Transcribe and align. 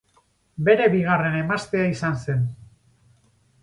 Bere 0.69 0.87
bigarren 0.95 1.37
emaztea 1.43 1.87
izan 1.93 2.19
zen. 2.25 2.45